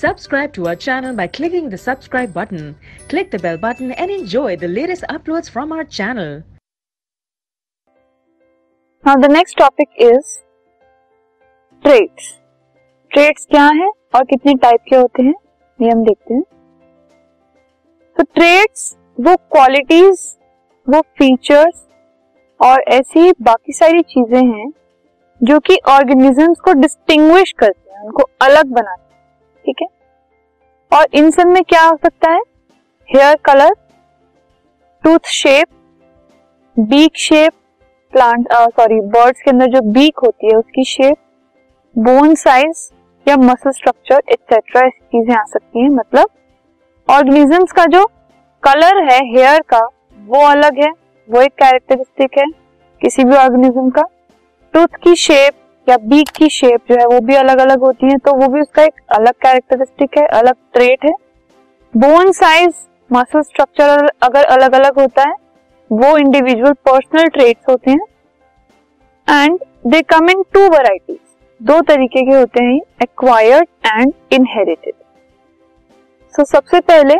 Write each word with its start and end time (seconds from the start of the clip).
Subscribe 0.00 0.54
to 0.54 0.66
our 0.66 0.76
channel 0.76 1.14
by 1.14 1.26
clicking 1.28 1.68
the 1.68 1.76
subscribe 1.76 2.32
button. 2.32 2.74
Click 3.08 3.30
the 3.30 3.38
bell 3.38 3.58
button 3.58 3.92
and 3.92 4.10
enjoy 4.10 4.56
the 4.56 4.66
latest 4.66 5.04
uploads 5.10 5.50
from 5.50 5.72
our 5.72 5.84
channel. 5.84 6.42
Now 9.04 9.16
the 9.16 9.28
next 9.28 9.58
topic 9.58 9.90
is 9.98 10.30
traits. 11.82 12.36
Traits 13.10 13.46
क्या 13.50 13.64
है 13.76 13.88
और 14.14 14.24
कितने 14.24 14.54
type 14.62 14.80
के 14.88 14.96
होते 14.96 15.22
हैं 15.22 15.34
ये 15.78 15.90
हम 15.90 16.04
देखते 16.04 16.34
हैं 16.34 16.42
तो 18.16 18.22
ट्रेड्स 18.34 18.84
वो 19.18 19.34
क्वालिटीज 19.52 20.20
वो 20.86 21.00
फीचर्स 21.18 21.84
और 22.60 22.84
ऐसी 22.96 23.32
बाकी 23.42 23.72
सारी 23.72 24.02
चीज़ें 24.14 24.38
हैं 24.38 24.70
जो 25.40 25.58
कि 25.68 25.78
ऑर्गेनिजम्स 25.90 26.60
को 26.64 26.72
डिस्टिंग्विश 26.80 27.52
करते 27.58 27.92
हैं 27.92 28.04
उनको 28.06 28.28
अलग 28.46 28.72
बनाते 28.72 29.02
हैं 29.02 29.09
ठीक 29.64 29.82
है? 29.82 29.86
और 30.92 31.06
इन 31.14 31.30
सब 31.30 31.46
में 31.46 31.62
क्या 31.64 31.82
हो 31.82 31.96
सकता 31.96 32.30
है? 32.30 32.40
Hair 33.08 33.36
colour 33.44 33.74
tooth 35.04 35.28
shape 35.28 35.68
beak 36.76 37.16
shape 37.18 37.52
plant 38.12 38.46
sorry 38.52 39.00
birds 39.00 39.40
के 39.42 39.50
अंदर 39.50 39.66
जो 39.70 39.80
बीक 39.92 40.18
होती 40.18 40.46
है, 40.46 40.56
उसकी 40.56 40.84
शेप 40.84 41.16
बोन 41.96 42.34
साइज़ 42.36 42.88
या 43.26 43.36
मसल 43.36 43.70
स्ट्रक्चर 43.70 44.22
एक्सेट्रा 44.28 44.80
ऐसी 44.80 45.04
चीज़ें 45.06 45.34
आ 45.36 45.44
सकती 45.44 45.82
हैं 45.82 45.88
मतलब 45.90 46.28
ऑर्गेनिजम्स 47.08 47.72
का 47.72 47.84
जो 47.86 48.04
कलर 48.62 49.02
है 49.04 49.18
हेयर 49.26 49.60
का, 49.68 49.80
वो 50.18 50.44
अलग 50.46 50.78
है, 50.78 50.90
वो 51.28 51.40
एक 51.42 51.52
कैरेक्टरिस्टिक 51.54 52.38
है 52.38 52.44
किसी 53.00 53.24
भी 53.24 53.36
ऑर्गेनिज्म 53.36 53.90
का। 53.90 54.02
टूथ 54.74 54.96
की 55.02 55.14
शेप 55.16 55.54
या 55.86 55.96
बीक 56.04 56.28
की 56.36 56.48
शेप 56.50 56.80
जो 56.90 56.96
है 56.96 57.06
वो 57.06 57.20
भी 57.20 57.34
अलग 57.36 57.58
अलग 57.60 57.80
होती 57.80 58.06
है 58.06 58.16
तो 58.18 58.32
वो 58.34 58.48
भी 58.48 58.60
उसका 58.60 58.82
एक 58.82 59.00
अलग 59.10 59.32
कैरेक्टरिस्टिक 59.42 60.18
है, 60.18 60.26
अलग 60.28 60.54
ट्रेट 60.72 61.04
है। 61.04 61.12
बोन 61.94 62.32
साइज़ 62.32 62.74
मसल 63.10 63.42
स्ट्रक्चर 63.42 64.08
अगर 64.22 64.44
अलग 64.46 64.74
अलग 64.74 64.98
होता 65.00 65.28
है, 65.28 65.34
वो 65.90 66.16
इंडिविजुअल 66.18 66.72
पर्सनल 66.84 67.28
ट्रेट्स 67.28 67.68
होते 67.68 67.90
हैं। 67.90 69.44
And 69.44 69.58
they 69.86 70.00
come 70.04 70.30
in 70.30 70.42
two 70.52 70.68
varieties 70.68 71.18
दो 71.60 71.80
तरीके 71.82 72.22
के 72.22 72.36
होते 72.36 72.64
हैं 72.64 72.80
एक्वायर्ड 73.02 73.68
एंड 73.86 74.12
इनहेरिटेड 74.32 74.94
सो 76.34 76.44
सबसे 76.46 76.80
पहले 76.82 77.14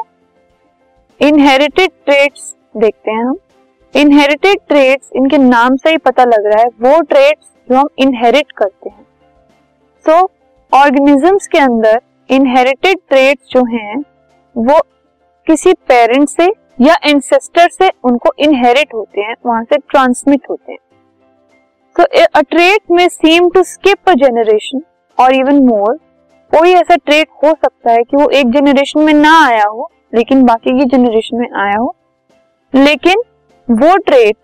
इनहेरिटेड 1.21 1.91
ट्रेट्स 2.05 2.55
देखते 2.77 3.11
हैं 3.11 3.25
हम। 3.25 3.37
इनहेरिटेड 3.95 4.59
ट्रेट्स 4.69 5.11
इनके 5.17 5.39
नाम 5.39 5.77
से 5.77 5.91
ही 5.91 5.97
पता 5.99 6.25
लग 6.25 6.47
रहा 6.47 6.61
है, 6.61 6.67
वो 6.67 7.01
ट्रेट्स 7.03 7.47
जो 7.71 7.77
हम 7.77 7.89
इनहेरिट 7.99 8.53
करते 8.53 8.91
हैं। 8.91 9.07
सो 10.07 10.13
so, 10.13 10.29
ऑर्गेनिजम्स 10.73 11.47
के 11.47 11.59
अंदर 11.59 12.01
इनहेरिटेड 12.31 12.99
ट्रेट्स 13.09 13.49
जो 13.51 13.65
हैं 13.67 13.97
वो 14.57 14.81
किसी 15.47 15.73
पेरेंट 15.89 16.29
से 16.29 16.47
या 16.81 16.97
एंसेस्टर 17.05 17.69
से 17.69 17.91
उनको 18.05 18.33
इनहेरिट 18.39 18.95
होते 18.95 19.21
हैं 19.21 19.35
वहाँ 19.47 19.63
से 19.65 19.77
ट्रांसमिट 19.79 20.51
होते 20.51 20.73
हैं। 20.73 20.79
तो 21.97 22.05
a 22.35 22.41
trait 22.41 22.91
may 22.91 23.09
seem 23.09 23.49
to 23.51 23.63
skip 23.63 24.09
a 24.09 24.13
generation 24.15 24.83
और 25.19 25.35
इवन 25.35 25.59
मोर 25.65 25.97
कोई 26.53 26.73
ऐसा 26.73 26.97
ट्रेट 26.97 27.29
हो 27.45 27.51
सकता 27.55 27.93
है 27.93 28.03
कि 28.03 28.17
वो 28.17 28.29
एक 28.31 28.51
जनरेशन 28.51 29.01
में 29.01 29.13
ना 29.15 29.35
आया 29.47 29.65
हो 29.65 29.91
लेकिन 30.15 30.43
बाकी 30.43 30.79
की 30.79 30.85
जनरेशन 30.89 31.37
में 31.37 31.49
आया 31.57 31.79
हो। 31.79 31.95
लेकिन 32.73 33.23
वो 33.69 33.97
ट्रेट 33.97 34.37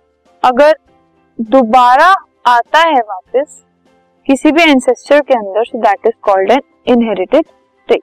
अगर 0.42 0.76
दोबारा 1.38 2.14
आता 2.46 2.78
है 2.78 3.00
वापस 3.00 3.62
किसी 4.28 4.50
भी 4.52 4.62
एंसेस्टर 4.62 5.20
के 5.20 5.34
अंदर 5.34 5.64
so 5.64 5.78
that 5.78 6.06
is 6.06 6.12
called 6.22 6.50
an 6.52 6.60
inherited 6.86 7.44
trait 7.88 8.02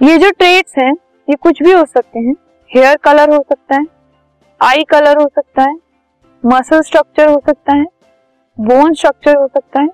ये 0.00 0.18
जो 0.18 0.30
ट्रेट्स 0.30 0.74
हैं, 0.78 0.92
ये 1.28 1.36
कुछ 1.36 1.62
भी 1.62 1.72
हो 1.72 1.84
सकते 1.84 2.18
हैं. 2.18 2.34
हेयर 2.70 2.96
कलर 2.96 3.30
हो 3.30 3.38
सकता 3.42 3.74
है 3.74 3.86
आई 4.60 4.84
कलर 4.90 5.20
हो 5.20 5.26
सकता 5.28 5.62
है 5.62 5.74
मसल 6.44 6.82
स्ट्रक्चर 6.82 7.28
हो 7.28 7.40
सकता 7.46 7.76
है 7.76 7.84
बोन 8.58 8.94
स्ट्रक्चर 8.94 9.36
हो 9.36 9.46
सकता 9.48 9.82
है 9.82 9.88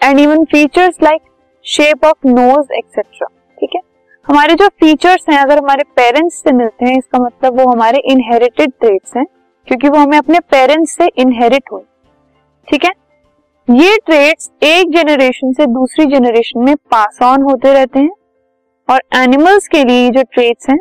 and 0.00 0.20
even 0.20 0.44
features 0.44 1.02
like 1.02 1.22
shape 1.64 2.04
of 2.04 2.28
nose 2.28 2.72
etcetera 2.72 3.28
ठीक 3.58 3.70
है? 3.74 3.80
हमारे 4.26 4.54
जो 4.54 4.68
फीचर्स 4.80 5.28
हैं, 5.30 5.38
अगर 5.38 5.58
हमारे 5.58 5.84
पेरेंट्स 5.96 6.42
से 6.42 6.52
मिलते 6.52 6.84
हैं, 6.84 6.98
इसका 6.98 7.18
मतलब 7.18 7.60
वो 7.60 7.70
हमारे 7.70 7.98
इनहेरिटेड 8.12 8.72
ट्रेट्स 8.80 9.16
हैं, 9.16 9.26
क्योंकि 9.68 9.88
वो 9.88 9.98
हमें 9.98 10.18
अपने 10.18 10.40
पेरेंट्स 10.50 10.96
से 10.96 11.10
इनहेरिट 11.16 11.72
हुए। 11.72 11.82
ठीक 12.68 12.84
है? 12.84 12.90
ये 13.70 13.96
ट्रेड्स 14.06 14.50
एक 14.62 14.90
जनरेशन 14.90 15.52
से 15.52 15.66
दूसरी 15.66 16.04
जनरेशन 16.06 16.60
में 16.60 16.76
पास 16.76 17.18
ऑन 17.22 17.42
होते 17.42 17.72
रहते 17.72 17.98
हैं 17.98 18.10
और 18.90 19.02
एनिमल्स 19.14 19.68
के 19.68 19.84
लिए 19.84 20.10
जो 20.10 20.22
ट्रेड्स 20.22 20.68
हैं 20.70 20.78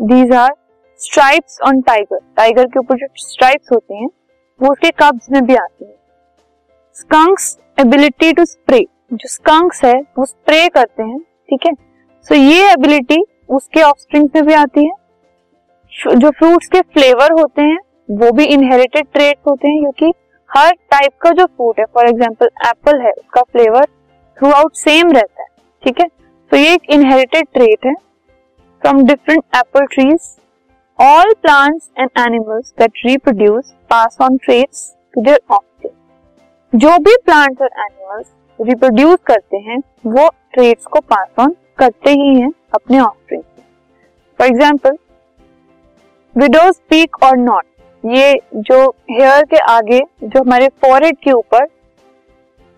these 0.00 0.32
are 0.32 0.50
stripes 0.98 1.58
on 1.60 1.80
tiger 1.80 2.18
tiger 2.36 2.66
के 2.66 2.78
ऊपर 2.78 2.96
जो 2.96 3.06
स्ट्राइप्स 3.16 3.72
होते 3.72 3.94
हैं, 3.94 4.08
वो 4.62 4.72
उसके 4.72 4.90
कब्ज 4.90 5.26
में 5.32 5.46
भी 5.46 5.54
आती 5.54 5.84
है। 5.84 5.94
स्कंक्स 6.94 7.58
एबिलिटी 7.80 8.32
टू 8.32 8.44
स्प्रे 8.44 8.86
जो 9.12 9.28
स्कंक्स 9.28 9.84
है, 9.84 10.00
वो 10.18 10.24
स्प्रे 10.24 10.68
करते 10.68 11.02
हैं, 11.02 11.18
ठीक 11.18 11.66
है? 11.66 11.72
सो 12.22 12.34
so, 12.34 12.40
ये 12.40 12.72
एबिलिटी 12.72 13.24
उसके 13.48 13.82
ऑफस्प्रिंग 13.82 14.28
में 14.36 14.46
भी 14.46 14.54
आती 14.54 14.84
है। 14.84 14.92
जो 16.16 16.30
फ्रूट्स 16.30 16.66
के 16.66 16.80
फ्लेवर 16.80 17.32
होते 17.32 17.62
हैं, 17.62 17.78
वो 18.10 18.32
भी 18.32 18.44
इनहेरिटेड 18.44 19.06
ट्रेड्स 19.12 19.40
होते 19.48 19.68
हैं, 19.68 19.80
क्योंकि 19.80 20.12
हर 20.50 20.72
टाइप 20.90 21.12
का 21.22 21.30
जो 21.30 21.44
फ्रूट 21.46 21.78
है 21.78 21.84
फॉर 21.84 22.08
एग्ज़ाम्पल 22.08 22.48
एप्पल 22.66 23.00
है, 23.00 23.10
उसका 23.10 23.42
फ्लेवर 23.42 23.84
थ्रू 24.38 24.50
आउट 24.52 24.74
सेम 24.76 25.10
रहता 25.12 25.42
है, 25.42 25.48
ठीक 25.82 26.00
है? 26.00 26.06
तो 26.50 26.56
ये 26.56 26.72
एक 26.74 26.90
इनहेरिटेड 26.90 27.46
ट्रेट 27.54 27.86
है 27.86 27.94
from 28.82 29.02
different 29.06 29.42
apple 29.56 29.86
trees 29.86 30.36
all 30.98 31.32
plants 31.42 31.90
and 31.98 32.10
animals 32.18 32.72
that 32.78 32.92
reproduce 33.06 33.74
pass 33.90 34.16
on 34.22 34.36
traits 34.44 34.92
to 35.14 35.22
their 35.22 35.40
offspring 35.50 36.80
जो 36.80 36.96
भी 36.98 37.16
प्लांट्स 37.24 37.62
और 37.62 37.70
एनिमल्स 37.78 38.26
रिप्रोड्यूस 38.58 39.18
करते 39.26 39.56
हैं, 39.58 39.78
वो 40.06 40.28
ट्रेट्स 40.54 40.86
को 40.86 41.00
पास 41.02 41.28
ऑन 41.38 41.54
करते 41.78 42.10
ही 42.12 42.34
हैं 42.40 42.50
अपने 42.74 43.00
offspring 43.00 43.42
for 44.38 44.46
example 44.46 44.96
widow's 46.34 46.74
peak 46.74 47.22
or 47.22 47.36
not 47.38 47.64
ये 48.04 48.40
जो 48.56 48.86
हेयर 49.10 49.44
के 49.44 49.58
आगे, 49.68 50.00
जो 50.24 50.40
हमारे 50.40 50.68
फोरहेड 50.82 51.16
के 51.24 51.32
ऊपर, 51.32 51.66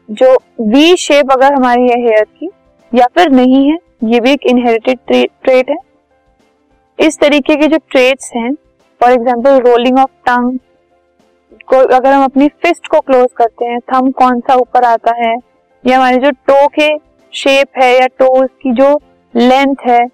जो 0.09 0.33
वी 0.63 0.97
शेप 0.99 1.33
अगर 1.33 1.55
हमारी 1.55 1.83
है 1.83 2.01
हेयर 2.01 2.25
की, 2.25 2.51
या 2.93 3.07
फिर 3.15 3.31
नहीं 3.31 3.69
है, 3.71 3.77
ये 4.05 4.21
भी 4.21 4.33
एक 4.33 4.47
इनहेरिटेड 4.47 4.99
ट्रेट 5.43 5.71
है। 5.71 5.77
इस 6.99 7.19
तरीके 7.21 7.57
के 7.57 7.67
जो 7.67 7.79
ट्रेट्स 7.91 8.31
हैं 8.35 8.53
for 9.01 9.13
example 9.13 9.59
rolling 9.61 9.99
of 9.99 10.11
tongue 10.27 10.59
को 11.69 11.77
अगर 11.97 12.13
हम 12.13 12.25
अपनी 12.25 12.49
फिस्ट 12.63 12.87
को 12.87 13.01
क्लोज 13.01 13.29
करते 13.37 13.65
हैं 13.65 13.79
थम 13.93 14.11
कौन 14.13 14.41
सा 14.41 14.55
ऊपर 14.57 14.85
आता 14.85 15.15
है, 15.17 15.35
या 15.85 15.97
हमारे 15.97 16.17
जो 16.17 16.31
टो 16.31 16.67
के 16.71 16.89
शेप 17.33 17.79
है, 17.79 17.93
या 17.95 18.07
टोज 18.19 18.49
की 18.63 18.73
जो 18.75 18.99
लेंथ 19.35 19.87
है 19.87 20.07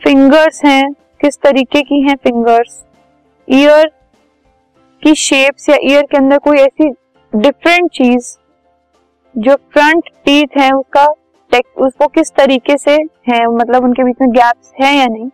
फिंगर्स 0.00 0.64
हैं, 0.64 0.92
किस 1.20 1.38
तरीके 1.38 1.82
की 1.82 2.00
हैं 2.02 2.16
फिंगर्स 2.24 2.82
ईयर 3.48 3.86
की 5.02 5.14
शेप्स 5.14 5.68
या 5.68 5.76
ईयर 5.82 6.02
के 6.02 6.16
अंदर 6.16 6.38
कोई 6.38 6.58
ऐसी 6.58 6.88
डिफरेंट 7.32 7.90
चीज़ 7.90 8.36
जो 9.34 9.54
फ्रंट 9.72 10.08
टीथ 10.24 10.58
है, 10.58 10.70
उसका 10.72 11.06
उसको 11.78 12.06
किस 12.08 12.30
तरीके 12.32 12.76
से 12.78 12.92
है 13.28 13.46
मतलब 13.48 13.84
उनके 13.84 14.04
बीच 14.04 14.16
में 14.20 14.30
गैप्स 14.30 14.72
है 14.80 14.94
या 14.96 15.06
नहीं, 15.06 15.28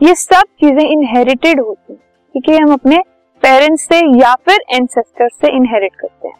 ये 0.00 0.14
सब 0.14 0.42
चीज़ें 0.60 0.82
इनहेरिटेड 0.82 1.60
होती 1.60 1.92
है, 1.92 1.98
ठीक 2.34 2.48
है? 2.48 2.56
हम 2.56 2.72
अपने 2.72 2.98
पेरेंट्स 3.42 3.82
से 3.82 4.00
या 4.20 4.34
फिर 4.46 4.64
एंसेस्टर 4.70 5.28
से 5.30 5.56
इनहेरिट 5.56 5.94
करते 5.94 6.28
हैं। 6.28 6.36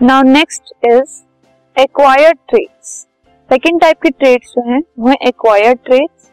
Now 0.00 0.22
next 0.24 0.72
is 0.86 1.22
acquired 1.76 2.38
traits 2.48 2.88
second 3.50 3.80
type 3.80 4.00
के 4.02 4.10
ट्रेट्स 4.10 4.52
जो 4.52 4.62
हैं, 4.70 4.80
वो 4.98 5.08
है 5.08 5.16
एक्वायर्ड 5.28 5.78
ट्रेट्स 5.84 6.30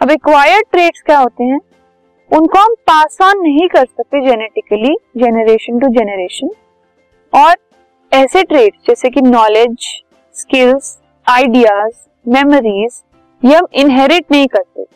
अब 0.00 0.10
एक्वायर्ड 0.10 0.66
ट्रेट्स 0.72 1.02
क्या 1.02 1.18
होते 1.18 1.44
हैं? 1.44 1.58
उनको 2.32 2.58
हम 2.58 2.74
पास 2.86 3.18
ऑन 3.22 3.40
नहीं 3.42 3.68
कर 3.68 3.84
सकते 3.84 4.20
जेनेटिकली 4.26 4.94
जेनरेशन 5.16 5.78
टू 5.78 5.88
जेनरेशन 5.88 6.50
और 7.32 7.56
ऐसे 8.12 8.42
ट्रेड 8.42 8.72
जैसे 8.86 9.10
कि 9.10 9.20
नॉलेज 9.20 9.88
स्किल्स 10.36 10.96
आइडियाज़ 11.26 11.94
मेमोरीज 12.26 13.02
ये 13.42 13.56
हम 13.56 13.66
इनहेरिट 13.74 14.24
नहीं 14.32 14.46
करते. 14.46 14.86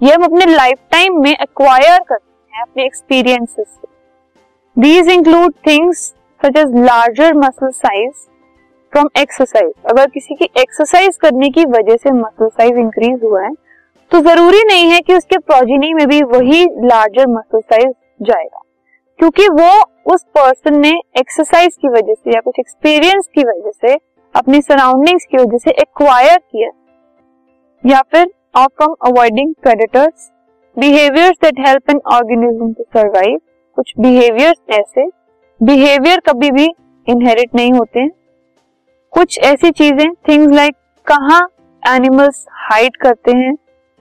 ये 0.00 0.14
हम 0.14 0.24
अपने 0.24 0.46
लाइफ 0.46 0.78
टाइम 0.92 1.20
में 1.22 1.30
एक्वायर 1.30 1.98
करते 1.98 2.56
हैं, 2.56 2.62
अपने 2.62 2.84
एक्सपीरियंसेस 2.84 3.66
से. 3.66 3.88
These 4.76 5.08
include 5.08 5.54
things 5.66 5.98
such 6.40 6.56
as 6.56 6.74
larger 6.76 7.34
muscle 7.34 7.70
size 7.74 8.26
from 8.92 9.08
exercise 9.18 9.72
अगर 9.90 10.06
किसी 10.06 10.34
की 10.34 10.48
एक्सरसाइज 10.60 11.16
करने 11.16 11.50
की 11.50 11.64
वजह 11.68 11.96
से 11.96 12.10
मसल 12.12 12.48
साइज़ 12.48 12.78
इंक्रीज 12.78 13.22
हुआ 13.24 13.42
है 13.42 13.52
तो 14.12 14.20
ज़रूरी 14.20 14.62
नहीं 14.64 14.90
है 14.90 15.00
कि 15.00 15.14
उसके 15.14 15.38
प्रोजिनी 15.38 15.92
में 15.94 16.06
भी 16.08 16.22
वही 16.24 16.64
लार्जर 16.84 17.26
मसल 17.28 17.60
साइज़ 17.60 17.92
जाएगा, 18.20 18.60
क्योंकि 19.18 19.48
वो 19.50 19.70
उस 20.14 20.24
पर्सन 20.34 20.78
ने 20.80 20.90
एक्सरसाइज 21.18 21.76
की 21.76 21.88
वजह 21.88 22.14
से 22.14 22.34
या 22.34 22.40
कुछ 22.40 22.58
एक्सपीरियंस 22.60 23.28
की 23.34 23.44
वजह 23.44 23.70
से 23.80 23.94
अपनी 24.34 24.60
सराउंडिंग्स 24.62 25.24
की 25.24 25.36
वजह 25.36 25.58
से 25.58 25.70
एक्वायर 25.72 26.38
किया 26.38 26.70
या 27.84 28.00
फिर 28.12 28.26
और 28.56 28.66
from 28.68 28.94
avoiding 29.06 29.54
predators 29.62 30.30
behaviours 30.76 31.36
that 31.42 31.66
help 31.66 31.90
an 31.90 32.00
organism 32.14 32.72
to 32.72 32.84
survive 32.94 33.38
कुछ 33.78 33.92
बिहेवियर्स 34.00 34.58
ऐसे 34.70 35.06
बिहेवियर 35.60 36.20
कभी 36.28 36.50
भी 36.50 36.68
इनहेरिट 37.08 37.54
नहीं 37.54 37.72
होते 37.72 38.00
हैं। 38.00 38.10
कुछ 39.12 39.38
ऐसी 39.44 39.70
चीज़ें 39.72 40.08
थिंग्स 40.28 40.54
लाइक 40.54 40.74
कहाँ 41.06 41.46
एनिमल्स 41.82 42.44
हाइड 42.62 42.96
करते 42.96 43.36
हैं 43.36 43.54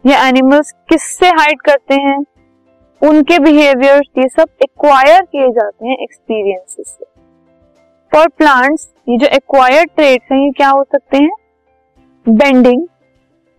या 0.06 0.28
एनिमल्स 0.28 0.72
किससे 0.90 1.28
हाइड 1.28 1.62
करते 1.62 1.96
हैं? 1.96 2.18
उनके 3.02 3.40
बिहेवियर्स 3.40 4.08
ये 4.18 4.28
सब 4.28 4.50
एक्वायर 4.64 5.22
किए 5.22 5.50
जाते 5.50 5.88
हैं 5.88 5.98
एक्सपीरियंसेस 6.04 6.88
से। 6.88 7.06
फॉर 8.12 8.28
प्लांट्स 8.28 8.88
ये 9.10 9.18
जो 9.18 9.28
एक्वायर्ड 9.28 9.90
ट्रेड्स 9.96 10.32
हैं, 10.32 10.40
ये 10.40 10.52
क्या 10.52 10.70
हो 10.70 10.84
सकते 10.84 11.18
हैं? 11.18 11.32
Bending 12.26 12.86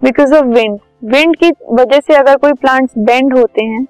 because 0.02 0.34
of 0.34 0.44
wind 0.44 0.78
wind 1.04 1.36
की 1.36 1.50
वजह 1.72 2.00
से 2.00 2.14
अगर 2.14 2.36
कोई 2.36 2.52
प्लांट्स 2.52 2.98
बेंड 2.98 3.38
होते 3.38 3.64
हैं, 3.64 3.86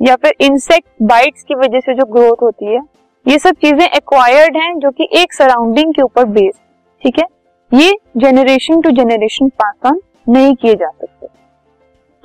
या 0.00 0.16
फिर 0.16 0.34
इंसेक्ट 0.40 0.88
बाइट्स 1.02 1.42
की 1.42 1.54
वजह 1.54 1.80
से 1.80 1.94
जो 1.94 2.04
ग्रोथ 2.04 2.42
होती 2.42 2.74
है, 2.74 2.80
ये 3.26 3.38
सब 3.38 3.54
चीज़ें 3.54 3.86
एक्वायर्ड 3.86 4.56
हैं 4.56 4.78
जो 4.78 4.90
कि 4.90 5.08
एक 5.12 5.32
सराउंडिंग 5.32 5.94
के 5.94 6.02
ऊपर 6.02 6.24
बेस्ड 6.24 6.60
ठीक 7.02 7.18
है? 7.18 7.24
ये 7.72 7.92
generation 8.16 8.80
to 8.80 8.90
generation 8.90 9.48
pass 9.48 9.74
on 9.86 10.00
नहीं 10.28 10.54
किए 10.54 10.74
जा 10.74 10.88
सकते। 10.88 11.13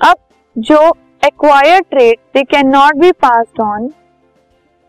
अब 0.00 0.16
जो 0.56 0.78
acquired 1.22 1.84
trait 1.90 2.18
they 2.34 2.42
can 2.44 2.68
not 2.68 2.96
be 2.96 3.10
passed 3.22 3.60
on 3.62 3.88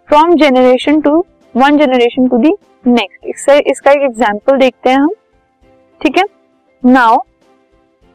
from 0.09 0.35
generation 0.35 1.01
to 1.01 1.17
one 1.55 1.77
generation 1.77 2.27
to 2.27 2.37
the 2.37 2.53
next 2.87 3.25
इससे 3.27 3.57
इसका 3.71 3.91
एक 3.91 4.01
एग्ज़ाम्पल 4.03 4.57
देखते 4.57 4.89
हैं 4.89 4.97
हम, 4.97 5.09
ठीक 6.01 6.17
है? 6.17 6.23
Now 6.83 7.17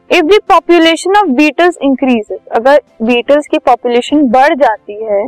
if 0.09 0.25
the 0.25 0.39
population 0.49 1.15
of 1.17 1.29
beetles 1.35 1.77
increases 1.83 2.39
अगर 2.55 2.81
बीटल्स 3.03 3.47
की 3.47 3.57
पॉपुलेशन 3.59 4.27
बढ़ 4.31 4.55
जाती 4.55 5.03
है 5.03 5.23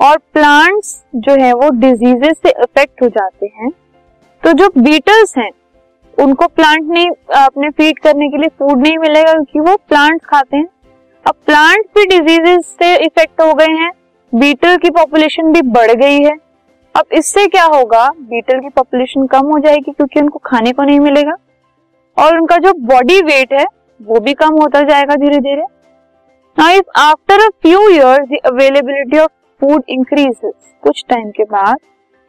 और 0.00 0.18
प्लांट्स 0.32 0.94
जो 1.16 1.34
है 1.42 1.52
वो 1.54 1.68
डिजीजेस 1.80 2.36
से 2.42 2.50
अफेक्ट 2.52 3.02
हो 3.02 3.08
जाते 3.08 3.46
हैं 3.54 3.70
तो 4.42 4.52
जो 4.52 4.68
बीटल्स 4.76 5.36
हैं, 5.38 5.50
उनको 6.16 6.46
प्लांट 6.48 6.82
नहीं, 6.84 7.10
अपने 7.36 7.68
फ़ीड 7.70 7.98
करने 7.98 8.28
के 8.28 8.38
लिए 8.38 8.48
फ़ूड 8.58 8.80
नहीं 8.80 8.96
मिलेगा 8.98 9.32
क्योंकि 9.32 9.60
वो 9.60 9.76
प्लांट्स 9.88 10.24
खाते 10.26 10.56
हैं। 10.56 10.66
अब 11.26 11.34
प्लांट्स 11.46 11.88
भी 11.96 12.04
डिजीजेस 12.06 12.66
से 12.78 12.94
इफ़ेक्ट 12.96 13.40
हो 13.40 13.52
गए 13.54 13.72
हैं 13.72 13.90
बीटल 14.32 14.76
की 14.76 14.90
पॉपुलेशन 14.90 15.52
भी 15.52 15.60
बढ़ 15.64 15.92
गई 15.92 16.22
है। 16.22 16.32
अब 16.94 17.12
इससे 17.14 17.46
क्या 17.48 17.64
होगा? 17.66 18.08
बीटल 18.20 18.60
की 18.60 18.68
पॉपुलेशन 18.68 19.26
कम 19.26 19.46
हो 19.46 19.58
जाएगी 19.58 19.92
क्योंकि 19.92 20.20
उनको 20.20 20.38
खाने 20.44 20.72
को 20.72 20.82
नहीं 20.82 21.00
मिलेगा। 21.00 21.34
और 22.16 22.38
उनका 22.38 22.56
जो 22.58 22.72
बॉडी 22.86 23.20
वेट 23.22 23.52
है, 23.52 23.64
वो 24.00 24.20
भी 24.20 24.34
कम 24.34 24.60
होता 24.62 24.82
जाएगा 24.82 25.16
धीरे 25.16 25.38
धीरे 25.40 25.62
if 26.56 27.00
after 27.00 27.40
a 27.40 27.48
few 27.62 27.78
the 27.90 28.38
availability 28.46 29.18
of 29.18 29.30
food 29.60 29.82
increases 29.90 30.74
कुछ 30.82 31.04
टाइम 31.08 31.30
के 31.30 31.44
बाद 31.46 31.76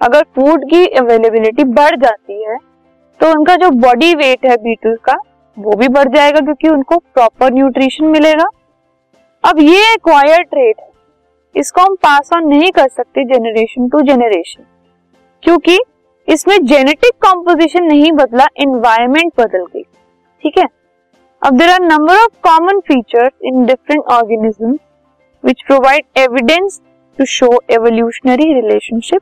अगर 0.02 0.24
फ़ूड 0.36 0.70
की 0.70 0.86
अवेलेबिलिटी 0.98 1.64
बढ़ 1.66 1.96
जाती 1.98 2.44
है 2.44 2.58
तो 3.20 3.32
उनका 3.32 3.56
जो 3.58 3.70
बॉडी 3.82 4.14
वेट 4.16 4.46
है 4.46 4.56
बीटल 4.60 4.96
का, 5.06 5.14
वो 5.58 5.76
भी 5.78 5.88
बढ़ 5.90 6.16
जाएगा 6.16 6.40
क्योंकि 6.42 6.70
उनको 6.70 6.98
प्रॉपर 6.98 7.54
न्यूट्रिशन 7.54 8.06
मिलेगा। 8.08 8.50
अब 9.44 9.60
ये 9.60 9.80
एक्वायर्ड 9.94 10.48
ट्रेट 10.50 10.76
है। 10.80 10.92
इसको 11.56 11.82
हम 11.82 11.96
पास 12.04 12.30
ऑन 12.36 12.48
नहीं 12.48 12.72
कर 12.72 12.88
सकते 12.90 13.24
जेनरेशन 13.26 13.88
टू 13.90 14.02
जेनरेशन 14.02 14.64
क्योंकि 15.44 15.80
इसमें 16.28 16.56
जेनेटिक 16.66 17.14
कॉम्पोजिशन 17.26 17.84
नहीं 17.84 18.12
बदला 18.12 18.46
एनवायरमेंट 18.62 19.34
बदल 19.38 19.66
गई। 19.66 19.84
ठीक 20.44 20.58
है? 20.58 20.68
अब 21.42 21.58
there 21.58 21.70
are 21.70 21.82
number 21.82 22.24
of 22.24 22.40
common 22.44 22.80
features 22.88 23.32
in 23.46 23.66
different 23.66 24.04
organism 24.12 24.72
which 25.44 25.64
provide 25.68 26.06
evidence 26.18 26.82
to 27.20 27.26
show 27.28 27.52
evolutionary 27.72 28.54
relationship 28.54 29.22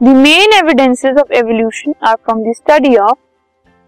the 0.00 0.16
main 0.16 0.52
evidences 0.54 1.16
of 1.20 1.32
evolution 1.34 1.94
are 2.02 2.14
from 2.16 2.42
the 2.42 2.54
study 2.56 2.96
of 2.98 3.18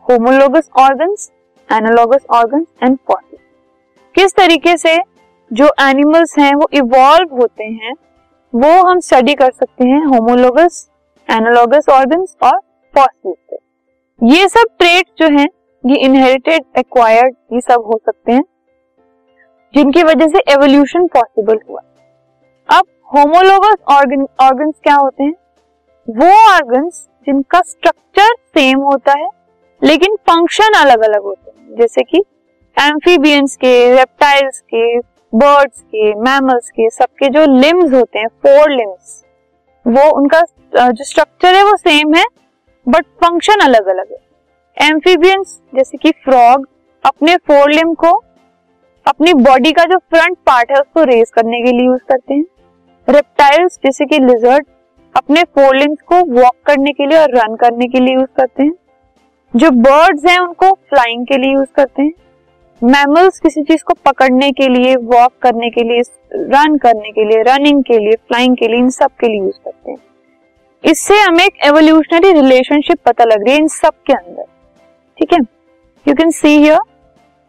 homologous 0.06 0.68
organs 0.80 1.30
analogous 1.68 2.26
organs 2.32 2.66
and 2.82 2.96
fossil 3.08 3.38
किस 4.14 4.34
तरीके 4.36 4.76
से 4.76 4.96
जो 5.50 5.66
animals 5.80 6.38
हैं, 6.38 6.54
वो 6.54 6.68
evolve 6.74 7.34
होते 7.36 7.64
हैं, 7.64 7.92
वो 8.52 8.70
हम 8.88 9.00
स्टडी 9.00 9.34
कर 9.34 9.50
सकते 9.50 9.84
हैं 9.84 10.04
होमोलोगस 10.06 10.88
एनालॉगस 11.28 11.88
ऑर्गन्स 11.90 12.36
और 12.42 12.58
फॉसिल 12.94 13.32
से। 13.32 13.56
ये 14.20 14.48
सब 14.48 14.76
ट्रेट 14.78 15.06
जो 15.18 15.28
हैं, 15.28 15.48
ये 15.84 15.96
इनहेरिटेड 15.96 16.64
एक्वायर्ड 16.78 17.34
ये 17.52 17.60
सब 17.60 17.84
हो 17.86 18.00
सकते 18.06 18.32
हैं, 18.32 18.42
जिनकी 19.74 20.02
वजह 20.02 20.28
से 20.28 20.42
एवोल्यूशन 20.52 21.06
पॉसिबल 21.06 21.58
हुआ। 21.68 21.80
अब 22.68 22.84
होमोलोगस 23.14 23.76
ऑर्गन 23.88 24.26
ऑर्गन्स 24.40 24.74
क्या 24.82 24.94
होते 24.94 25.24
हैं? 25.24 25.34
वो 26.08 26.30
ऑर्गन्स 26.54 27.06
जिनका 27.26 27.60
स्ट्रक्चर 27.60 28.34
सेम 28.34 28.80
होता 28.82 29.18
है, 29.18 29.28
लेकिन 29.82 30.16
फ़ंक्शन 30.28 30.80
अलग 30.80 31.02
अलग 31.04 31.22
होते 31.22 31.50
हैं, 31.50 31.76
जैसे 31.76 32.02
कि 32.02 32.24
एम्फीबियंस 32.76 33.56
के 33.56 33.74
रेप्टाइल्स 33.94 34.60
के 34.60 34.98
बर्ड्स 35.36 35.80
के 35.80 36.12
मैमल्स 36.14 36.70
के, 36.70 36.88
सबके 36.90 37.28
जो 37.28 37.44
लिम्स 37.52 37.92
होते 37.92 38.18
हैं 38.18 38.28
फोर 38.42 38.70
लिम्स 38.70 39.22
वो 39.86 40.10
उनका 40.12 40.40
जो 40.72 41.04
स्ट्रक्चर 41.04 41.54
है 41.54 41.62
वो 41.64 41.76
सेम 41.76 42.14
है 42.14 42.24
बट 42.86 43.04
फ़ंक्शन 43.24 43.60
अलग 43.60 43.86
अलग 43.86 44.12
है। 44.12 44.88
एम्फीबियंस 44.88 45.60
जैसे 45.74 45.98
कि 45.98 46.10
फ्रॉग 46.24 46.66
अपने 47.04 47.36
फोर 47.38 47.70
लिम 47.70 47.92
को, 47.94 48.10
अपनी 49.06 49.34
बॉडी 49.34 49.72
का 49.72 49.84
जो 49.84 49.98
फ्रंट 49.98 50.36
पार्ट 50.46 50.70
है, 50.70 50.80
उसको 50.80 51.04
रेस 51.04 51.30
करने 51.30 51.62
के 51.62 51.72
लिए 51.72 51.86
यूज़ 51.86 52.02
करते 52.08 52.34
हैं। 52.34 52.44
रेप्टाइल्स 53.08 53.78
जैसे 53.84 54.04
कि 54.04 54.18
लिजर्ड 54.18 54.66
अपने 55.14 55.42
फोर 55.44 55.76
लिम्स 55.76 55.98
को 56.06 56.16
वॉक 56.32 56.54
करने 56.66 56.92
के 56.92 57.06
लिए 57.06 57.18
और 57.18 57.36
रन 57.36 57.54
करने 57.56 57.86
के 57.86 58.00
लिए 58.00 58.14
यूज़ 58.14 58.30
करते 58.36 58.62
हैं। 58.62 58.72
जो 59.54 59.70
बर्ड्स 59.70 60.24
हैं, 60.24 60.38
उनको 60.38 60.72
फ्लाइंग 60.72 61.26
के 61.26 61.36
लिए 61.36 61.52
यूज़ 61.52 61.68
करते 61.76 62.02
हैं। 62.02 62.12
मैमल्स 62.82 63.38
किसी 63.40 63.62
चीज़ 63.62 63.82
को 63.84 63.94
पकड़ने 64.04 64.50
के 64.52 64.68
लिए 64.68 64.96
वॉक 64.96 65.32
करने 65.42 65.70
के 65.70 65.82
लिए 65.82 66.00
रन 66.32 66.76
करने 66.76 67.10
के 67.10 67.24
लिए 67.24 67.42
रनिंग 67.42 67.82
के 67.84 67.98
लिए 67.98 68.16
फ्लाइंग 68.28 68.56
के 68.56 68.68
लिए, 68.68 68.78
इन 68.78 68.90
सब 68.90 69.10
के 69.20 69.28
लिए 69.28 69.38
यूज़ 69.38 69.58
करते 69.64 69.90
हैं। 69.90 69.98
इससे 70.84 71.18
हमें 71.20 71.44
एक 71.44 71.54
एवोल्यूशनरी 71.64 72.32
रिलेशनशिप 72.32 72.98
पता 73.04 73.24
लग 73.24 73.44
रही 73.44 73.52
है 73.52 73.58
इन 73.58 73.68
सब 73.68 73.92
के 74.06 74.12
अंदर। 74.12 74.44
ठीक 75.18 75.32
है? 75.32 75.38
यू 76.06 76.14
कैन 76.14 76.30
सी 76.30 76.48
हियर 76.48 76.78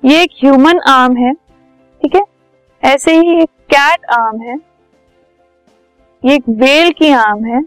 ये 0.03 0.21
एक 0.21 0.31
ह्यूमन 0.43 0.79
आर्म 0.79 1.17
है। 1.17 1.33
ठीक 1.33 2.15
है? 2.15 2.21
ऐसे 2.83 3.15
ही 3.15 3.41
एक 3.41 3.49
कैट 3.73 4.05
आर्म 4.11 4.41
है। 4.41 4.55
ये 6.23 6.35
एक 6.35 6.49
वेल 6.49 6.91
की 6.91 7.11
आर्म 7.11 7.45
है 7.45 7.61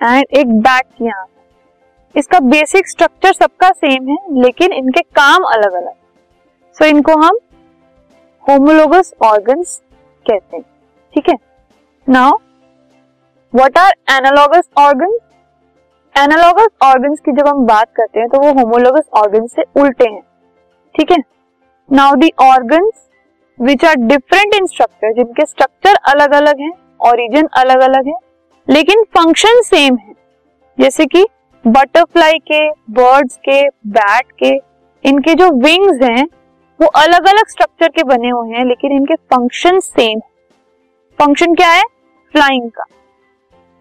एंड 0.00 0.24
एक 0.32 0.52
बैट 0.58 0.84
की 0.98 1.08
आर्म 1.08 1.28
है। 1.38 1.44
इसका 2.14 2.40
बेसिक 2.40 2.88
स्ट्रक्चर 2.88 3.32
सबका 3.32 3.70
सेम 3.70 4.08
है, 4.08 4.16
लेकिन 4.42 4.72
इनके 4.72 5.00
काम 5.00 5.42
अलग 5.44 5.72
अलग 5.72 5.92
सो 6.80 6.86
इनको 6.86 7.12
हम 7.20 7.38
होमोलोगस 8.44 9.12
ऑर्गन्स 9.22 9.74
कहते 10.26 10.56
हैं, 10.56 10.64
ठीक 11.14 11.28
है? 11.28 11.34
Now 12.06 12.36
what 13.52 13.78
are 13.78 13.92
analogous 14.10 14.68
organ 14.78 15.18
analogous 16.14 16.68
organs 16.84 17.20
की 17.20 17.32
जब 17.32 17.48
हम 17.48 17.66
बात 17.66 17.92
करते 17.96 18.20
हैं 18.20 18.28
तो 18.28 18.40
वो 18.40 18.52
होमोलोगस 18.60 19.08
ऑर्गन 19.14 19.46
से 19.46 19.64
उल्टे 19.76 20.08
हैं, 20.08 20.22
ठीक 20.94 21.10
है? 21.12 21.18
Now 21.88 22.14
the 22.14 22.32
organs 22.42 23.06
which 23.58 23.84
are 23.84 23.94
different 24.06 24.54
in 24.54 24.66
structure 24.66 25.12
जिनके 25.14 25.46
स्ट्रक्चर 25.46 25.98
अलग 26.14 26.34
अलग 26.34 26.60
हैं 26.60 26.72
ओरिजिन 27.10 27.48
अलग 27.58 27.80
अलग 27.82 28.08
है, 28.08 28.18
लेकिन 28.68 29.04
फ़ंक्शन 29.16 29.62
सेम 29.64 29.96
है, 29.98 30.12
जैसे 30.78 31.06
कि 31.06 31.26
बटरफ्लाई 31.64 32.38
के 32.50 32.68
बर्ड्स 32.70 33.36
के 33.38 33.62
बैट 33.68 34.32
के, 34.34 34.58
इनके 35.04 35.34
जो 35.34 35.50
विंग्स 35.60 36.02
हैं 36.02 36.26
वो 36.80 36.86
अलग 36.96 37.26
अलग 37.28 37.48
स्ट्रक्चर 37.48 37.88
के 37.88 38.02
बने 38.04 38.28
हुए 38.28 38.56
हैं, 38.56 38.64
लेकिन 38.64 38.92
इनके 38.92 39.14
फ़ंक्शन 39.14 39.78
सेम 39.80 40.20
फ़ंक्शन 41.18 41.54
क्या 41.54 41.68
है? 41.68 41.82
फ्लाइंग 42.34 42.70
का। 42.70 42.84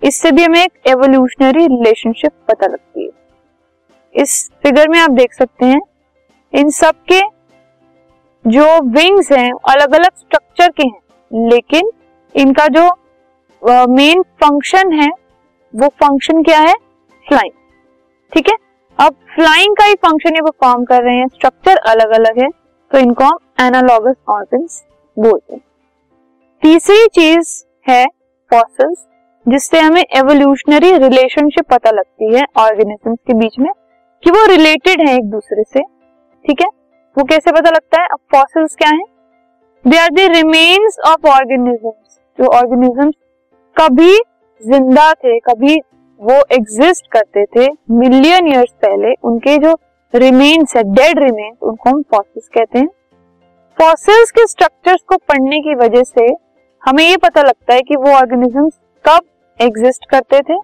इससे 0.01 0.31
भी 0.31 0.43
हमें 0.43 0.63
एक 0.63 0.87
एवोल्यूशनरी 0.87 1.65
रिलेशनशिप 1.67 2.31
पता 2.47 2.67
लगती 2.67 3.03
है। 3.03 3.09
इस 4.15 4.49
फिगर 4.63 4.89
में 4.89 4.99
आप 4.99 5.11
देख 5.11 5.33
सकते 5.33 5.65
हैं, 5.65 5.79
इन 6.53 6.69
सब 6.71 6.95
के 7.11 7.21
जो 8.45 8.65
विंग्स 8.91 9.31
हैं 9.31 9.51
अलग 9.69 9.93
अलग 9.93 10.15
स्ट्रक्चर 10.17 10.71
के 10.71 10.87
हैं, 10.87 11.49
लेकिन 11.49 11.91
इनका 12.35 12.67
जो 12.69 12.89
मेन 13.89 14.21
फ़ंक्शन 14.43 14.93
है, 14.93 15.09
वो 15.73 15.87
फ़ंक्शन 16.03 16.43
क्या 16.43 16.59
है? 16.59 16.73
फ्लाइंग 17.25 17.53
ठीक 18.31 18.47
है? 18.49 18.55
अब 18.97 19.15
फ्लाइंग 19.35 19.75
का 19.75 19.83
ही 19.83 19.93
फ़ंक्शन 19.95 20.35
ये 20.35 20.41
परफॉर्म 20.41 20.83
कर 20.85 21.03
रहे 21.03 21.15
हैं। 21.15 21.27
स्ट्रक्चर 21.27 21.77
अलग 21.87 22.11
अलग 22.13 22.39
है। 22.41 22.47
तो 22.91 22.97
इनको 22.97 23.23
हम 23.23 23.37
एनालॉगस 23.61 24.15
ऑर्गन्स 24.29 24.83
बोलते 25.17 25.53
हैं। 25.53 25.61
तीसरी 26.63 27.07
चीज़ 27.13 27.63
है 27.87 28.05
फॉसिल्स 28.51 29.05
जिससे 29.45 29.79
हमें 29.79 30.01
एवोल्यूशनरी 30.01 30.91
रिलेशनशिप 30.97 31.65
पता 31.71 31.91
लगती 31.91 32.33
है 32.35 32.45
ऑर्गेनिजम्स 32.57 33.17
के 33.27 33.33
बीच 33.33 33.59
में 33.59 33.71
कि 34.23 34.31
वो 34.31 34.45
रिलेटेड 34.45 35.01
है 35.01 35.15
एक 35.15 35.29
दूसरे 35.31 35.63
से। 35.63 35.81
ठीक 36.45 36.61
है? 36.61 36.67
वो 37.17 37.23
कैसे 37.23 37.51
पता 37.51 37.69
लगता 37.69 38.01
है? 38.01 38.07
अब 38.07 38.19
फॉसिल्स 38.31 38.75
क्या 38.75 38.89
है? 38.89 39.03
They 39.85 39.97
are 39.97 40.09
the 40.09 40.31
remains 40.31 40.97
of 41.07 41.27
organisms 41.27 42.19
जो 42.39 42.47
ऑर्गेनिजम्स 42.57 43.13
कभी 43.75 44.15
ज़िंदा 44.61 45.11
थे, 45.13 45.39
कभी 45.39 45.75
वो 46.19 46.41
एग्जिस्ट 46.51 47.07
करते 47.11 47.45
थे 47.45 47.67
मिलियन 47.91 48.47
ईयर्स 48.47 48.71
पहले, 48.81 49.13
उनके 49.23 49.57
जो 49.57 49.73
रिमेन्स 50.13 50.75
है 50.75 50.83
डेड 50.83 51.19
रिमेन्स 51.19 51.57
उनको 51.63 51.89
हम 51.89 52.01
फॉसिल्स 52.01 52.47
कहते 52.47 52.79
हैं। 52.79 52.87
फॉसिल्स 53.77 54.31
के 54.31 54.45
स्ट्रक्चर्स 54.47 55.01
को 55.01 55.17
पढ़ने 55.17 55.59
की 55.59 55.75
वजह 55.75 56.03
से 56.03 56.25
हमें 56.83 57.03
ये 57.03 57.17
पता 57.17 57.41
लगता 57.41 57.73
है 57.73 57.81
कि 57.81 57.95
वो 57.95 58.11
ऑर्गेनिजम्स 58.11 58.73
कब 59.05 59.19
एग्जिस्ट 59.59 60.05
करते 60.09 60.41
थे। 60.41 60.57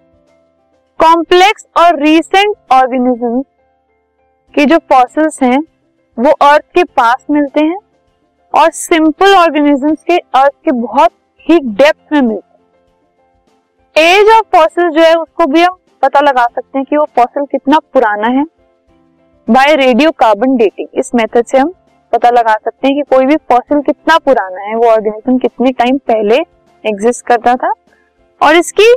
कॉम्प्लेक्स 1.00 1.66
और 1.76 2.00
रीसेंट 2.00 2.56
ऑर्गेनिजम्स 2.72 3.44
के 4.54 4.64
जो 4.64 4.78
फॉसिल्स 4.78 5.42
हैं, 5.42 5.58
वो 6.18 6.30
अर्थ 6.30 6.64
के 6.74 6.84
पास 6.84 7.26
मिलते 7.30 7.64
हैं 7.64 7.78
और 8.54 8.70
सिंपल 8.70 9.34
ऑर्गेनिजम्स 9.34 10.02
के 10.02 10.18
अर्थ 10.18 10.52
के 10.64 10.72
बहुत 10.72 11.10
ही 11.46 11.58
डेप्थ 11.58 12.12
में 12.12 12.20
मिलते 12.20 12.58
हैं। 13.96 14.14
एज 14.14 14.28
ऑफ़ 14.28 14.56
फॉसिल 14.56 14.90
जो 14.90 15.02
है, 15.02 15.14
उसको 15.14 15.46
भी 15.46 15.62
हम 15.62 15.78
पता 16.02 16.20
लगा 16.20 16.44
सकते 16.44 16.78
हैं 16.78 16.84
कि 16.90 16.96
वो 16.96 17.04
फॉसिल 17.16 17.44
कितना 17.44 17.78
पुराना 17.78 18.28
है। 18.28 18.44
बाय 19.50 19.74
रेडियो 19.76 20.10
कार्बन 20.10 20.56
डेटिंग 20.56 20.88
इस 20.94 21.14
मेथड 21.14 21.46
से 21.46 21.58
हम 21.58 21.72
पता 22.12 22.30
लगा 22.30 22.52
सकते 22.52 22.88
हैं 22.88 22.96
कि 22.96 23.02
कोई 23.02 23.26
भी 23.26 23.36
फॉसिल 23.36 23.80
कितना 23.80 24.18
पुराना 24.18 24.60
है, 24.60 24.74
वो 24.76 24.84
ऑर्गेनिज्म 24.84 25.38
कितने 25.38 25.72
टाइम 25.72 25.98
पहले 25.98 26.36
एग्जिस्ट 26.84 27.26
करता 27.26 27.54
था। 27.56 27.72
और 28.42 28.56
इसकी 28.56 28.92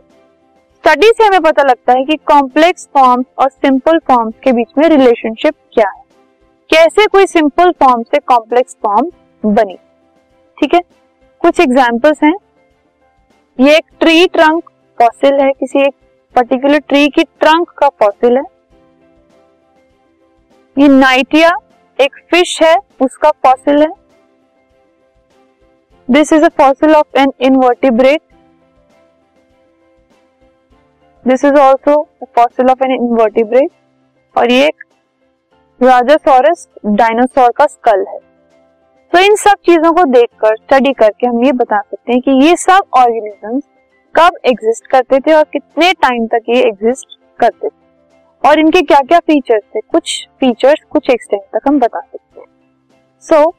स्टडी 0.83 1.07
से 1.07 1.23
हमें 1.23 1.41
पता 1.41 1.63
लगता 1.63 1.93
है 1.93 2.05
कि 2.05 2.15
कॉम्प्लेक्स 2.15 2.89
फॉर्म्स 2.93 3.25
और 3.37 3.49
सिंपल 3.49 3.99
फॉर्म्स 3.99 4.33
के 4.43 4.51
बीच 4.51 4.67
में 4.77 4.89
रिलेशनशिप 4.89 5.55
क्या 5.73 5.89
है। 5.89 6.03
कैसे 6.69 7.07
कोई 7.07 7.27
सिंपल 7.27 7.71
फॉर्म 7.71 8.03
से 8.03 8.19
कॉम्प्लेक्स 8.19 8.77
फॉर्म 8.83 9.11
बनी? 9.45 9.77
ठीक 10.59 10.73
है? 10.73 10.81
कुछ 11.39 11.59
एग्जाम्पल्स 11.59 12.23
हैं। 12.23 12.35
ये 13.59 13.77
एक 13.77 13.85
ट्री 13.99 14.27
ट्रंक 14.27 14.69
फॉसिल 14.99 15.41
है, 15.41 15.51
किसी 15.51 15.79
एक 15.79 15.93
पर्टिकुलर 16.35 16.79
ट्री 16.79 17.09
की 17.09 17.23
ट्रंक 17.23 17.69
का 17.69 17.89
फॉसिल 17.89 18.37
है। 18.37 18.43
ये 20.79 20.87
नाइटिया 20.87 21.49
एक 21.99 22.15
फ़िश 22.31 22.61
है, 22.61 22.75
उसका 23.01 23.29
फॉसिल 23.45 23.81
है। 23.81 23.87
This 26.09 26.31
is 26.33 26.43
a 26.43 26.49
fossil 26.57 26.93
of 26.95 27.17
an 27.19 27.31
invertebrate 27.41 28.21
this 31.25 31.43
is 31.45 31.57
also 31.59 32.01
fossil 32.35 32.69
of 32.69 32.83
an 32.83 32.91
invertebrate 32.91 33.71
और 34.35 34.51
ये 34.51 34.69
राजासोरस 35.79 36.67
डायनासोर 36.85 37.51
का 37.57 37.65
स्कल 37.65 38.05
है। 38.09 38.17
तो 39.13 39.19
इन 39.19 39.35
सब 39.35 39.57
चीज़ों 39.65 39.91
को 39.93 40.03
देखकर 40.11 40.55
स्टडी 40.55 40.93
करके 40.93 41.27
हम 41.27 41.43
ये 41.45 41.51
बता 41.53 41.81
सकते 41.81 42.11
हैं 42.11 42.21
कि 42.21 42.45
ये 42.45 42.55
सब 42.57 42.97
ऑर्गेनिजम्स 42.97 43.63
कब 44.15 44.37
एग्जिस्ट 44.45 44.87
करते 44.87 45.19
थे 45.19 45.33
और 45.33 45.43
कितने 45.53 45.91
टाइम 46.01 46.27
तक 46.27 46.49
ये 46.49 46.61
एग्जिस्ट 46.61 47.17
करते 47.39 47.67
थे। 47.67 47.77
और 48.43 48.59
इनके 48.59 48.81
क्या 48.81 48.99
क्या 48.99 49.19
फीचर्स 49.19 49.63
थे? 49.75 49.79
कुछ 49.81 50.27
फीचर्स 50.39 50.83
कुछ 50.89 51.09
एक्सटेंट 51.09 51.41
तक 51.55 51.67
हम 51.67 51.79
बता 51.79 51.99
सकते 51.99 52.39
हैं। 52.39 52.47
So 53.23 53.49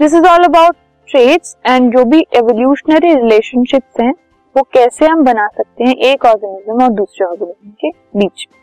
this 0.00 0.14
is 0.14 0.26
all 0.26 0.44
about 0.44 0.76
traits 1.08 1.56
and 1.66 1.92
जो 1.96 2.04
भी 2.04 2.20
एवोल्यूशनरी 2.36 3.14
रिलेशनशिप्स 3.14 4.00
हैं, 4.00 4.12
वो 4.56 4.62
कैसे 4.74 5.06
हम 5.06 5.24
बना 5.24 5.46
सकते 5.46 5.84
हैं 5.84 5.94
एक 6.04 6.24
ऑर्गेनिज्म 6.24 6.82
और 6.82 6.90
दूसरे 6.90 7.26
ऑर्गेनिज्म 7.26 7.70
के 7.80 7.90
बीच 8.18 8.46
में। 8.52 8.59